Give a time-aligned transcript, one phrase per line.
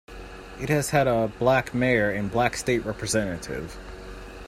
[0.59, 3.77] It has had a black mayor and black state representative.